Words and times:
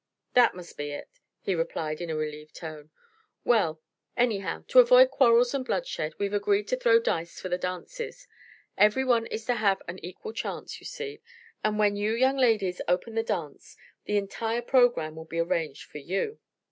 "That 0.33 0.55
must 0.55 0.77
be 0.77 0.89
it," 0.89 1.11
he 1.41 1.53
replied 1.53 2.01
in 2.01 2.09
a 2.09 2.15
relieved 2.15 2.55
tone. 2.55 2.89
"Well, 3.43 3.79
anyhow, 4.17 4.63
to 4.69 4.79
avoid 4.79 5.11
quarrels 5.11 5.53
and 5.53 5.63
bloodshed 5.63 6.15
we've 6.17 6.33
agreed 6.33 6.67
to 6.69 6.75
throw 6.75 6.99
dice 6.99 7.39
for 7.39 7.49
the 7.49 7.57
dances. 7.59 8.27
Every 8.79 9.03
one 9.05 9.27
is 9.27 9.45
to 9.45 9.53
have 9.53 9.83
an 9.87 10.03
equal 10.03 10.33
chance, 10.33 10.79
you 10.79 10.87
see, 10.87 11.21
and 11.63 11.77
when 11.77 11.95
you 11.95 12.13
young 12.15 12.37
ladies 12.37 12.81
open 12.87 13.13
the 13.13 13.21
dance 13.21 13.77
the 14.05 14.17
entire 14.17 14.63
programme 14.63 15.15
will 15.15 15.25
be 15.25 15.37
arranged 15.37 15.83
for 15.87 15.99
you." 15.99 16.39